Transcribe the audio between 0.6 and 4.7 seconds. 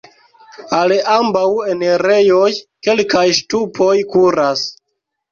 Al ambaŭ enirejoj kelkaj ŝtupoj kuras.